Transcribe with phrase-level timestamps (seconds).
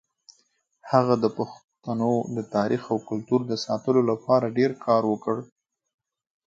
[0.91, 5.37] هغه د پښتنو د تاریخ او کلتور د ساتلو لپاره ډېر کار وکړ.